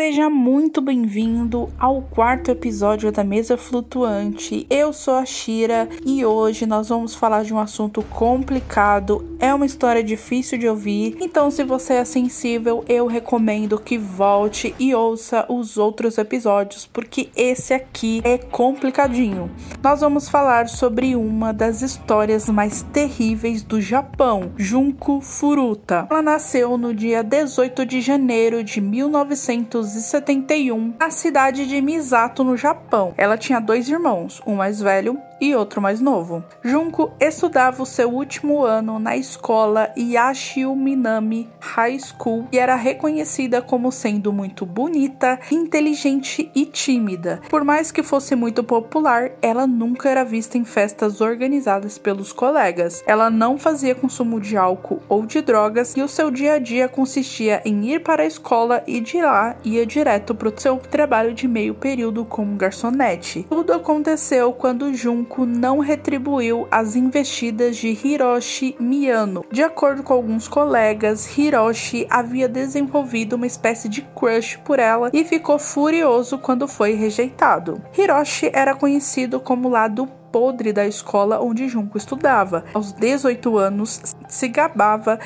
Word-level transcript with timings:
Seja 0.00 0.30
muito 0.30 0.80
bem-vindo 0.80 1.68
ao 1.78 2.00
quarto 2.00 2.50
episódio 2.50 3.12
da 3.12 3.22
Mesa 3.22 3.58
Flutuante. 3.58 4.66
Eu 4.70 4.94
sou 4.94 5.12
a 5.12 5.26
Shira 5.26 5.86
e 6.06 6.24
hoje 6.24 6.64
nós 6.64 6.88
vamos 6.88 7.14
falar 7.14 7.44
de 7.44 7.52
um 7.52 7.58
assunto 7.58 8.02
complicado. 8.04 9.36
É 9.38 9.52
uma 9.52 9.66
história 9.66 10.02
difícil 10.02 10.56
de 10.56 10.66
ouvir, 10.66 11.18
então 11.20 11.50
se 11.50 11.62
você 11.64 11.94
é 11.94 12.04
sensível, 12.06 12.82
eu 12.88 13.06
recomendo 13.06 13.78
que 13.78 13.98
volte 13.98 14.74
e 14.78 14.94
ouça 14.94 15.44
os 15.50 15.76
outros 15.76 16.16
episódios, 16.16 16.86
porque 16.86 17.28
esse 17.36 17.74
aqui 17.74 18.22
é 18.24 18.38
complicadinho. 18.38 19.50
Nós 19.82 20.00
vamos 20.00 20.30
falar 20.30 20.66
sobre 20.68 21.14
uma 21.14 21.52
das 21.52 21.82
histórias 21.82 22.48
mais 22.48 22.80
terríveis 22.80 23.62
do 23.62 23.82
Japão, 23.82 24.52
Junko 24.56 25.20
Furuta. 25.20 26.06
Ela 26.10 26.22
nasceu 26.22 26.78
no 26.78 26.94
dia 26.94 27.22
18 27.22 27.84
de 27.84 28.00
janeiro 28.00 28.64
de 28.64 28.80
1900 28.80 29.89
1971, 29.90 30.94
na 30.98 31.10
cidade 31.10 31.66
de 31.66 31.80
Misato, 31.80 32.44
no 32.44 32.56
Japão. 32.56 33.12
Ela 33.16 33.36
tinha 33.36 33.60
dois 33.60 33.88
irmãos, 33.88 34.40
um 34.46 34.54
mais 34.54 34.80
velho 34.80 35.20
e 35.40 35.54
outro 35.54 35.80
mais 35.80 36.00
novo. 36.00 36.44
Junko 36.62 37.12
estudava 37.18 37.82
o 37.82 37.86
seu 37.86 38.10
último 38.10 38.62
ano 38.62 38.98
na 38.98 39.16
escola 39.16 39.90
Yashio 39.96 40.74
Minami 40.76 41.48
High 41.60 41.98
School 41.98 42.46
e 42.52 42.58
era 42.58 42.76
reconhecida 42.76 43.62
como 43.62 43.90
sendo 43.90 44.32
muito 44.32 44.66
bonita, 44.66 45.38
inteligente 45.50 46.50
e 46.54 46.66
tímida. 46.66 47.40
Por 47.48 47.64
mais 47.64 47.90
que 47.90 48.02
fosse 48.02 48.34
muito 48.34 48.62
popular, 48.62 49.30
ela 49.40 49.66
nunca 49.66 50.08
era 50.10 50.24
vista 50.24 50.58
em 50.58 50.64
festas 50.64 51.20
organizadas 51.20 51.96
pelos 51.96 52.32
colegas. 52.32 53.02
Ela 53.06 53.30
não 53.30 53.58
fazia 53.58 53.94
consumo 53.94 54.40
de 54.40 54.56
álcool 54.56 55.00
ou 55.08 55.24
de 55.24 55.40
drogas 55.40 55.96
e 55.96 56.02
o 56.02 56.08
seu 56.08 56.30
dia 56.30 56.54
a 56.54 56.58
dia 56.58 56.88
consistia 56.88 57.62
em 57.64 57.90
ir 57.90 58.00
para 58.00 58.22
a 58.22 58.26
escola 58.26 58.82
e 58.86 59.00
de 59.00 59.20
lá 59.22 59.56
ia 59.64 59.86
direto 59.86 60.34
para 60.34 60.48
o 60.48 60.60
seu 60.60 60.76
trabalho 60.76 61.32
de 61.32 61.46
meio 61.46 61.74
período 61.74 62.24
como 62.24 62.56
garçonete. 62.56 63.46
Tudo 63.48 63.72
aconteceu 63.72 64.52
quando 64.52 64.92
Junko 64.92 65.29
Junko 65.30 65.46
não 65.46 65.78
retribuiu 65.78 66.66
as 66.72 66.96
investidas 66.96 67.76
de 67.76 67.88
Hiroshi 67.88 68.74
Miyano. 68.80 69.44
De 69.50 69.62
acordo 69.62 70.02
com 70.02 70.12
alguns 70.12 70.48
colegas, 70.48 71.38
Hiroshi 71.38 72.04
havia 72.10 72.48
desenvolvido 72.48 73.34
uma 73.34 73.46
espécie 73.46 73.88
de 73.88 74.02
crush 74.02 74.58
por 74.64 74.80
ela 74.80 75.08
e 75.12 75.24
ficou 75.24 75.56
furioso 75.58 76.36
quando 76.38 76.66
foi 76.66 76.94
rejeitado. 76.94 77.80
Hiroshi 77.96 78.50
era 78.52 78.74
conhecido 78.74 79.38
como 79.38 79.68
lado 79.68 80.08
podre 80.30 80.72
da 80.72 80.86
escola 80.86 81.40
onde 81.40 81.68
Junko 81.68 81.98
estudava. 81.98 82.64
Aos 82.72 82.92
18 82.92 83.58
anos, 83.58 84.00
se 84.28 84.48
gabava 84.48 85.18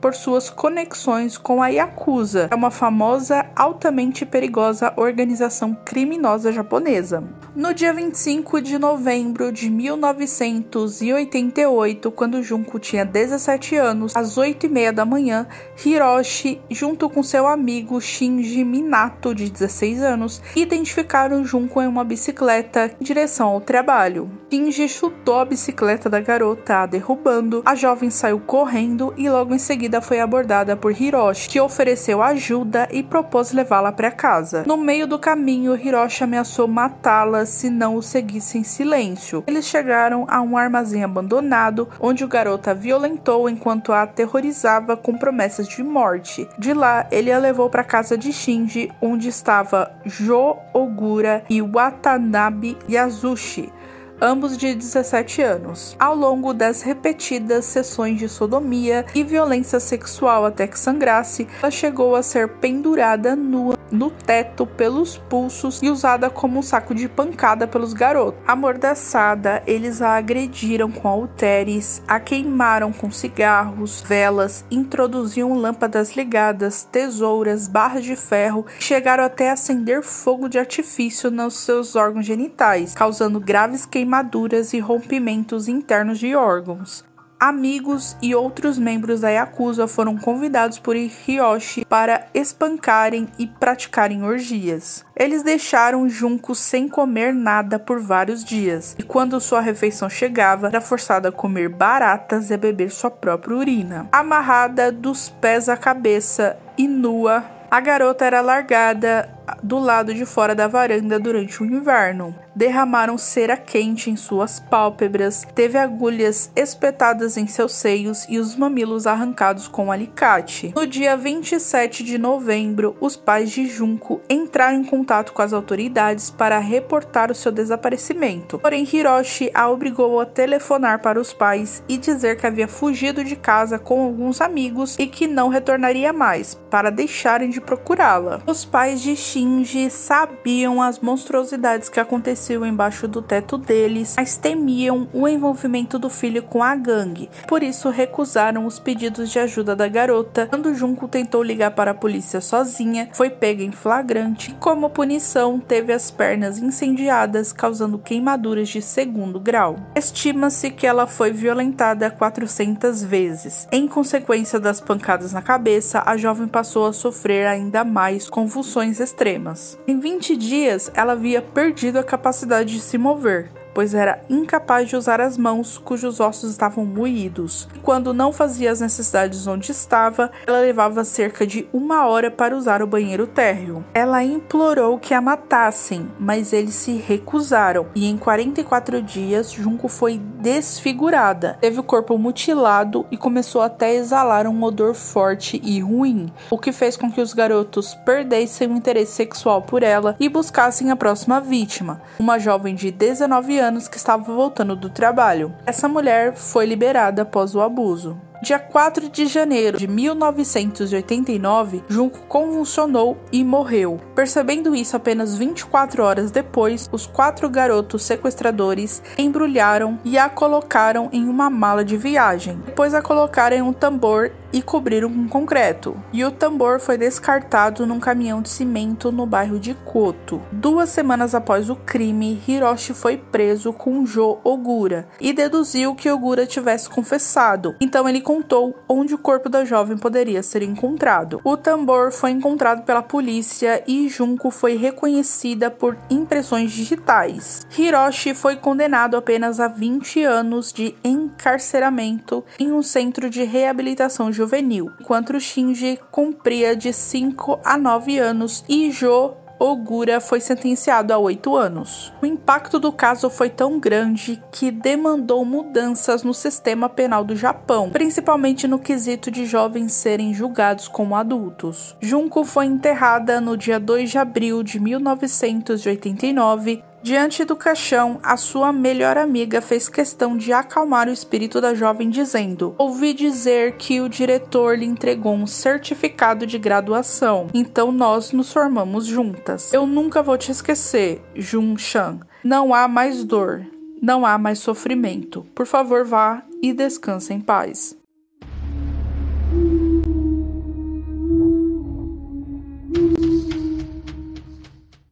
por 0.00 0.14
suas 0.14 0.48
conexões 0.48 1.36
com 1.36 1.60
a 1.62 1.68
Yakuza, 1.68 2.48
é 2.50 2.54
uma 2.54 2.70
famosa, 2.70 3.44
altamente 3.54 4.24
perigosa 4.24 4.94
organização 4.96 5.76
criminosa 5.84 6.50
japonesa. 6.52 7.22
No 7.54 7.74
dia 7.74 7.92
25 7.92 8.62
de 8.62 8.78
novembro 8.78 9.52
de 9.52 9.68
1988, 9.68 12.10
quando 12.12 12.42
Junko 12.42 12.78
tinha 12.78 13.04
17 13.04 13.76
anos, 13.76 14.16
às 14.16 14.38
8 14.38 14.64
e 14.66 14.68
meia 14.68 14.92
da 14.92 15.04
manhã, 15.04 15.48
Hiroshi, 15.84 16.62
junto 16.70 17.10
com 17.10 17.20
seu 17.22 17.46
amigo 17.46 18.00
Shinji 18.00 18.64
Minato, 18.64 19.34
de 19.34 19.50
16 19.50 20.02
anos, 20.02 20.40
identificaram 20.54 21.44
Junko 21.44 21.82
em 21.82 21.88
uma 21.88 22.04
bicicleta 22.04 22.90
em 23.00 23.04
direção 23.04 23.48
ao 23.48 23.60
trabalho. 23.60 24.30
Shinji 24.50 24.88
chutou 24.88 25.40
a 25.40 25.44
bicicleta 25.44 26.08
da 26.08 26.20
garota, 26.20 26.86
derrubando. 26.86 27.62
A 27.66 27.74
jovem 27.74 28.08
saiu 28.10 28.38
correndo 28.40 29.12
e 29.16 29.28
logo 29.28 29.52
em 29.54 29.58
seguida 29.58 29.89
foi 29.98 30.20
abordada 30.20 30.76
por 30.76 30.92
Hiroshi, 30.92 31.48
que 31.48 31.58
ofereceu 31.58 32.22
ajuda 32.22 32.86
e 32.92 33.02
propôs 33.02 33.50
levá-la 33.50 33.90
para 33.90 34.10
casa. 34.10 34.64
No 34.66 34.76
meio 34.76 35.06
do 35.06 35.18
caminho, 35.18 35.74
Hiroshi 35.74 36.24
ameaçou 36.24 36.68
matá-la 36.68 37.46
se 37.46 37.70
não 37.70 37.96
o 37.96 38.02
seguisse 38.02 38.58
em 38.58 38.62
silêncio. 38.62 39.42
Eles 39.46 39.64
chegaram 39.64 40.26
a 40.28 40.42
um 40.42 40.54
armazém 40.54 41.02
abandonado, 41.02 41.88
onde 41.98 42.22
o 42.22 42.28
garoto 42.28 42.68
a 42.68 42.74
violentou 42.74 43.48
enquanto 43.48 43.90
a 43.90 44.02
aterrorizava 44.02 44.98
com 44.98 45.16
promessas 45.16 45.66
de 45.66 45.82
morte. 45.82 46.46
De 46.58 46.74
lá, 46.74 47.06
ele 47.10 47.32
a 47.32 47.38
levou 47.38 47.70
para 47.70 47.80
a 47.80 47.84
casa 47.84 48.18
de 48.18 48.34
Shinji, 48.34 48.92
onde 49.00 49.28
estava 49.28 49.90
Jo 50.04 50.58
Ogura 50.74 51.42
e 51.48 51.62
Watanabe 51.62 52.76
Yasushi 52.86 53.72
ambos 54.20 54.56
de 54.56 54.74
17 54.74 55.42
anos. 55.42 55.96
Ao 55.98 56.14
longo 56.14 56.52
das 56.52 56.82
repetidas 56.82 57.64
sessões 57.64 58.18
de 58.18 58.28
sodomia 58.28 59.06
e 59.14 59.24
violência 59.24 59.80
sexual 59.80 60.44
até 60.44 60.66
que 60.66 60.78
sangrasse, 60.78 61.48
ela 61.62 61.70
chegou 61.70 62.14
a 62.14 62.22
ser 62.22 62.48
pendurada 62.48 63.34
nua 63.34 63.79
no 63.90 64.10
teto 64.10 64.66
pelos 64.66 65.16
pulsos 65.16 65.80
e 65.82 65.88
usada 65.88 66.28
como 66.30 66.58
um 66.58 66.62
saco 66.62 66.94
de 66.94 67.08
pancada 67.08 67.66
pelos 67.66 67.92
garotos. 67.92 68.40
Amordaçada, 68.46 69.62
eles 69.66 70.02
a 70.02 70.16
agrediram 70.16 70.90
com 70.90 71.08
halteres, 71.08 72.02
a 72.06 72.20
queimaram 72.20 72.92
com 72.92 73.10
cigarros, 73.10 74.02
velas, 74.06 74.64
introduziam 74.70 75.54
lâmpadas 75.54 76.16
ligadas, 76.16 76.84
tesouras, 76.84 77.66
barras 77.66 78.04
de 78.04 78.16
ferro, 78.16 78.66
chegaram 78.78 79.24
até 79.24 79.50
acender 79.50 80.02
fogo 80.02 80.48
de 80.48 80.58
artifício 80.58 81.30
nos 81.30 81.58
seus 81.58 81.96
órgãos 81.96 82.26
genitais, 82.26 82.94
causando 82.94 83.40
graves 83.40 83.86
queimaduras 83.86 84.20
queimaduras 84.30 84.72
e 84.72 84.78
rompimentos 84.78 85.68
internos 85.68 86.18
de 86.18 86.34
órgãos. 86.34 87.04
Amigos 87.40 88.18
e 88.20 88.34
outros 88.34 88.78
membros 88.78 89.22
da 89.22 89.30
Yakuza 89.30 89.88
foram 89.88 90.14
convidados 90.14 90.78
por 90.78 90.94
Hiroshi 90.94 91.86
para 91.86 92.26
espancarem 92.34 93.28
e 93.38 93.46
praticarem 93.46 94.22
orgias. 94.22 95.06
Eles 95.16 95.42
deixaram 95.42 96.06
Junko 96.06 96.54
sem 96.54 96.86
comer 96.86 97.32
nada 97.32 97.78
por 97.78 97.98
vários 97.98 98.44
dias, 98.44 98.94
e 98.98 99.02
quando 99.02 99.40
sua 99.40 99.62
refeição 99.62 100.10
chegava, 100.10 100.66
era 100.66 100.82
forçada 100.82 101.30
a 101.30 101.32
comer 101.32 101.70
baratas 101.70 102.50
e 102.50 102.54
a 102.54 102.58
beber 102.58 102.90
sua 102.90 103.10
própria 103.10 103.56
urina. 103.56 104.06
Amarrada 104.12 104.92
dos 104.92 105.30
pés 105.30 105.66
à 105.70 105.78
cabeça 105.78 106.58
e 106.76 106.86
nua, 106.86 107.42
a 107.70 107.80
garota 107.80 108.24
era 108.24 108.42
largada 108.42 109.39
do 109.62 109.78
lado 109.78 110.14
de 110.14 110.24
fora 110.24 110.54
da 110.54 110.66
varanda 110.66 111.18
durante 111.18 111.62
o 111.62 111.66
inverno. 111.66 112.34
Derramaram 112.54 113.16
cera 113.16 113.56
quente 113.56 114.10
em 114.10 114.16
suas 114.16 114.60
pálpebras, 114.60 115.46
teve 115.54 115.78
agulhas 115.78 116.50
espetadas 116.54 117.36
em 117.36 117.46
seus 117.46 117.72
seios 117.72 118.26
e 118.28 118.38
os 118.38 118.56
mamilos 118.56 119.06
arrancados 119.06 119.68
com 119.68 119.86
um 119.86 119.92
alicate. 119.92 120.72
No 120.74 120.86
dia 120.86 121.16
27 121.16 122.02
de 122.02 122.18
novembro, 122.18 122.96
os 123.00 123.16
pais 123.16 123.50
de 123.50 123.66
Junko 123.66 124.20
entraram 124.28 124.78
em 124.78 124.84
contato 124.84 125.32
com 125.32 125.42
as 125.42 125.52
autoridades 125.52 126.30
para 126.30 126.58
reportar 126.58 127.30
o 127.30 127.34
seu 127.34 127.52
desaparecimento. 127.52 128.58
Porém, 128.58 128.86
Hiroshi 128.90 129.50
a 129.54 129.68
obrigou 129.68 130.20
a 130.20 130.26
telefonar 130.26 131.00
para 131.00 131.20
os 131.20 131.32
pais 131.32 131.82
e 131.88 131.96
dizer 131.96 132.36
que 132.36 132.46
havia 132.46 132.68
fugido 132.68 133.24
de 133.24 133.36
casa 133.36 133.78
com 133.78 134.02
alguns 134.02 134.40
amigos 134.40 134.96
e 134.98 135.06
que 135.06 135.26
não 135.26 135.48
retornaria 135.48 136.12
mais, 136.12 136.54
para 136.70 136.90
deixarem 136.90 137.50
de 137.50 137.60
procurá-la. 137.60 138.42
Os 138.46 138.64
pais 138.64 139.00
de 139.00 139.16
Shin 139.16 139.39
Shinji 139.40 139.88
sabiam 139.88 140.82
as 140.82 140.98
monstruosidades 140.98 141.88
que 141.88 141.98
aconteciam 141.98 142.66
embaixo 142.66 143.08
do 143.08 143.22
teto 143.22 143.56
deles, 143.56 144.14
mas 144.18 144.36
temiam 144.36 145.08
o 145.14 145.26
envolvimento 145.26 145.98
do 145.98 146.10
filho 146.10 146.42
com 146.42 146.62
a 146.62 146.76
gangue. 146.76 147.30
Por 147.48 147.62
isso 147.62 147.88
recusaram 147.88 148.66
os 148.66 148.78
pedidos 148.78 149.30
de 149.30 149.38
ajuda 149.38 149.74
da 149.74 149.88
garota. 149.88 150.46
Quando 150.46 150.74
Junko 150.74 151.08
tentou 151.08 151.42
ligar 151.42 151.70
para 151.70 151.92
a 151.92 151.94
polícia 151.94 152.38
sozinha, 152.42 153.08
foi 153.14 153.30
pega 153.30 153.62
em 153.62 153.72
flagrante 153.72 154.50
e, 154.50 154.54
como 154.56 154.90
punição, 154.90 155.58
teve 155.58 155.90
as 155.90 156.10
pernas 156.10 156.58
incendiadas, 156.58 157.50
causando 157.50 157.98
queimaduras 157.98 158.68
de 158.68 158.82
segundo 158.82 159.40
grau. 159.40 159.76
Estima-se 159.96 160.70
que 160.70 160.86
ela 160.86 161.06
foi 161.06 161.32
violentada 161.32 162.10
400 162.10 163.02
vezes. 163.02 163.66
Em 163.72 163.88
consequência 163.88 164.60
das 164.60 164.82
pancadas 164.82 165.32
na 165.32 165.40
cabeça, 165.40 166.02
a 166.04 166.14
jovem 166.18 166.46
passou 166.46 166.86
a 166.86 166.92
sofrer 166.92 167.46
ainda 167.46 167.82
mais 167.84 168.28
convulsões 168.28 169.00
extremas 169.00 169.29
extremas. 169.30 169.78
Em 169.86 169.98
20 169.98 170.36
dias, 170.36 170.90
ela 170.94 171.12
havia 171.12 171.40
perdido 171.40 171.98
a 171.98 172.04
capacidade 172.04 172.74
de 172.74 172.80
se 172.80 172.98
mover 172.98 173.50
pois 173.74 173.94
era 173.94 174.22
incapaz 174.28 174.88
de 174.88 174.96
usar 174.96 175.20
as 175.20 175.36
mãos, 175.36 175.78
cujos 175.78 176.20
ossos 176.20 176.50
estavam 176.50 176.84
moídos. 176.84 177.68
Quando 177.82 178.12
não 178.12 178.32
fazia 178.32 178.70
as 178.70 178.80
necessidades 178.80 179.46
onde 179.46 179.70
estava, 179.70 180.30
ela 180.46 180.60
levava 180.60 181.04
cerca 181.04 181.46
de 181.46 181.68
uma 181.72 182.06
hora 182.06 182.30
para 182.30 182.56
usar 182.56 182.82
o 182.82 182.86
banheiro 182.86 183.26
térreo. 183.26 183.84
Ela 183.94 184.24
implorou 184.24 184.98
que 184.98 185.14
a 185.14 185.20
matassem, 185.20 186.10
mas 186.18 186.52
eles 186.52 186.74
se 186.74 186.92
recusaram, 186.92 187.86
e 187.94 188.06
em 188.06 188.16
44 188.16 189.02
dias, 189.02 189.52
Junko 189.52 189.88
foi 189.88 190.18
desfigurada. 190.18 191.58
Teve 191.60 191.80
o 191.80 191.84
corpo 191.84 192.18
mutilado 192.18 193.06
e 193.10 193.16
começou 193.16 193.62
até 193.62 193.86
a 193.86 193.94
exalar 193.94 194.46
um 194.46 194.62
odor 194.62 194.94
forte 194.94 195.60
e 195.62 195.80
ruim, 195.80 196.32
o 196.50 196.58
que 196.58 196.72
fez 196.72 196.96
com 196.96 197.10
que 197.10 197.20
os 197.20 197.32
garotos 197.32 197.94
perdessem 197.94 198.68
o 198.68 198.76
interesse 198.76 199.12
sexual 199.12 199.62
por 199.62 199.82
ela 199.82 200.16
e 200.18 200.28
buscassem 200.28 200.90
a 200.90 200.96
próxima 200.96 201.40
vítima, 201.40 202.00
uma 202.18 202.38
jovem 202.38 202.74
de 202.74 202.90
19 202.90 203.59
anos 203.60 203.86
que 203.86 203.96
estava 203.96 204.22
voltando 204.24 204.74
do 204.74 204.90
trabalho. 204.90 205.54
Essa 205.64 205.86
mulher 205.86 206.34
foi 206.34 206.66
liberada 206.66 207.22
após 207.22 207.54
o 207.54 207.60
abuso. 207.60 208.20
Dia 208.42 208.58
4 208.58 209.10
de 209.10 209.26
janeiro 209.26 209.76
de 209.76 209.86
1989, 209.86 211.84
Junko 211.86 212.20
convulsionou 212.20 213.18
e 213.30 213.44
morreu. 213.44 214.00
Percebendo 214.14 214.74
isso 214.74 214.96
apenas 214.96 215.36
24 215.36 216.02
horas 216.02 216.30
depois, 216.30 216.88
os 216.90 217.06
quatro 217.06 217.50
garotos 217.50 218.02
sequestradores 218.02 219.02
embrulharam 219.18 219.98
e 220.06 220.16
a 220.16 220.30
colocaram 220.30 221.10
em 221.12 221.28
uma 221.28 221.50
mala 221.50 221.84
de 221.84 221.98
viagem. 221.98 222.62
Depois 222.64 222.94
a 222.94 223.02
colocaram 223.02 223.56
em 223.58 223.62
um 223.62 223.74
tambor 223.74 224.32
e 224.52 224.60
cobriram 224.62 225.10
com 225.10 225.28
concreto. 225.28 225.96
E 226.12 226.24
o 226.24 226.30
tambor 226.30 226.80
foi 226.80 226.98
descartado 226.98 227.86
num 227.86 228.00
caminhão 228.00 228.42
de 228.42 228.48
cimento 228.48 229.12
no 229.12 229.26
bairro 229.26 229.58
de 229.58 229.74
Koto. 229.74 230.40
Duas 230.50 230.90
semanas 230.90 231.34
após 231.34 231.70
o 231.70 231.76
crime, 231.76 232.42
Hiroshi 232.46 232.94
foi 232.94 233.16
preso 233.16 233.72
com 233.72 234.04
Jo 234.04 234.38
Ogura 234.42 235.08
e 235.20 235.32
deduziu 235.32 235.94
que 235.94 236.10
Ogura 236.10 236.46
tivesse 236.46 236.88
confessado. 236.88 237.76
Então 237.80 238.08
ele 238.08 238.20
contou 238.30 238.78
onde 238.88 239.12
o 239.12 239.18
corpo 239.18 239.48
da 239.48 239.64
jovem 239.64 239.98
poderia 239.98 240.40
ser 240.40 240.62
encontrado. 240.62 241.40
O 241.42 241.56
tambor 241.56 242.12
foi 242.12 242.30
encontrado 242.30 242.84
pela 242.84 243.02
polícia 243.02 243.82
e 243.88 244.08
Junko 244.08 244.52
foi 244.52 244.76
reconhecida 244.76 245.68
por 245.68 245.98
impressões 246.08 246.70
digitais. 246.70 247.66
Hiroshi 247.76 248.32
foi 248.32 248.54
condenado 248.54 249.16
apenas 249.16 249.58
a 249.58 249.66
20 249.66 250.22
anos 250.22 250.72
de 250.72 250.94
encarceramento 251.02 252.44
em 252.56 252.70
um 252.70 252.84
centro 252.84 253.28
de 253.28 253.42
reabilitação 253.42 254.32
juvenil, 254.32 254.92
enquanto 255.00 255.40
Shinji 255.40 255.98
cumpria 256.12 256.76
de 256.76 256.92
5 256.92 257.58
a 257.64 257.76
9 257.76 258.16
anos 258.20 258.64
e 258.68 258.92
Jo 258.92 259.34
Ogura 259.62 260.22
foi 260.22 260.40
sentenciado 260.40 261.12
a 261.12 261.18
oito 261.18 261.54
anos. 261.54 262.10
O 262.22 262.24
impacto 262.24 262.78
do 262.78 262.90
caso 262.90 263.28
foi 263.28 263.50
tão 263.50 263.78
grande 263.78 264.42
que 264.50 264.70
demandou 264.70 265.44
mudanças 265.44 266.22
no 266.22 266.32
sistema 266.32 266.88
penal 266.88 267.22
do 267.22 267.36
Japão, 267.36 267.90
principalmente 267.90 268.66
no 268.66 268.78
quesito 268.78 269.30
de 269.30 269.44
jovens 269.44 269.92
serem 269.92 270.32
julgados 270.32 270.88
como 270.88 271.14
adultos. 271.14 271.94
Junko 272.00 272.42
foi 272.42 272.64
enterrada 272.64 273.38
no 273.38 273.54
dia 273.54 273.78
2 273.78 274.10
de 274.10 274.16
abril 274.16 274.62
de 274.62 274.80
1989 274.80 276.82
Diante 277.02 277.44
do 277.44 277.56
caixão, 277.56 278.20
a 278.22 278.36
sua 278.36 278.72
melhor 278.72 279.16
amiga 279.16 279.62
fez 279.62 279.88
questão 279.88 280.36
de 280.36 280.52
acalmar 280.52 281.08
o 281.08 281.12
espírito 281.12 281.60
da 281.60 281.74
jovem, 281.74 282.10
dizendo: 282.10 282.74
Ouvi 282.76 283.14
dizer 283.14 283.76
que 283.76 284.00
o 284.00 284.08
diretor 284.08 284.76
lhe 284.78 284.84
entregou 284.84 285.34
um 285.34 285.46
certificado 285.46 286.46
de 286.46 286.58
graduação, 286.58 287.48
então 287.54 287.90
nós 287.90 288.32
nos 288.32 288.52
formamos 288.52 289.06
juntas. 289.06 289.72
Eu 289.72 289.86
nunca 289.86 290.22
vou 290.22 290.36
te 290.36 290.52
esquecer, 290.52 291.22
Jun 291.34 291.76
Chan. 291.78 292.20
Não 292.44 292.74
há 292.74 292.86
mais 292.86 293.24
dor, 293.24 293.66
não 294.00 294.26
há 294.26 294.36
mais 294.36 294.58
sofrimento. 294.58 295.46
Por 295.54 295.66
favor, 295.66 296.04
vá 296.04 296.42
e 296.62 296.72
descanse 296.72 297.32
em 297.32 297.40
paz. 297.40 297.99